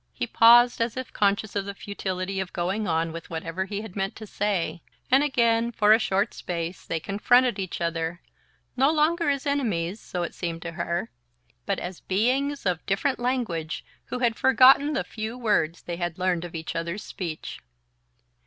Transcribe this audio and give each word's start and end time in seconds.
He 0.13 0.25
paused, 0.25 0.81
as 0.81 0.97
if 0.97 1.13
conscious 1.13 1.55
of 1.55 1.65
the 1.65 1.75
futility 1.75 2.39
of 2.39 2.51
going 2.53 2.87
on 2.87 3.11
with 3.11 3.29
whatever 3.29 3.65
he 3.65 3.81
had 3.81 3.95
meant 3.95 4.15
to 4.15 4.25
say, 4.25 4.81
and 5.11 5.23
again, 5.23 5.71
for 5.71 5.93
a 5.93 5.99
short 5.99 6.33
space, 6.33 6.87
they 6.87 6.99
confronted 6.99 7.59
each 7.59 7.79
other, 7.79 8.19
no 8.75 8.89
longer 8.89 9.29
as 9.29 9.45
enemies 9.45 9.99
so 9.99 10.23
it 10.23 10.33
seemed 10.33 10.63
to 10.63 10.71
her 10.71 11.11
but 11.67 11.77
as 11.77 11.99
beings 11.99 12.65
of 12.65 12.83
different 12.87 13.19
language 13.19 13.85
who 14.05 14.17
had 14.17 14.35
forgotten 14.35 14.93
the 14.93 15.03
few 15.03 15.37
words 15.37 15.83
they 15.83 15.97
had 15.97 16.17
learned 16.17 16.45
of 16.45 16.55
each 16.55 16.75
other's 16.75 17.03
speech. 17.03 17.59